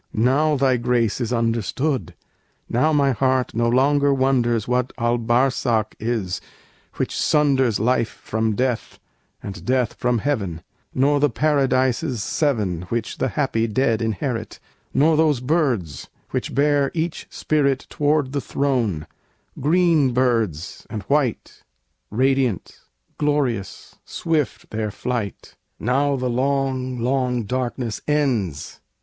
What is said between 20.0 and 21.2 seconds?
birds and